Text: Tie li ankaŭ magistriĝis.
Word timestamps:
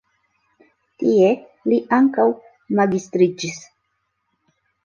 Tie 1.03 1.27
li 1.73 1.79
ankaŭ 1.99 2.27
magistriĝis. 2.81 3.63